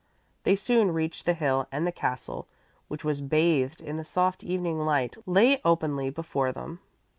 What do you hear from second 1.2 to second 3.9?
the hill and the castle, which was bathed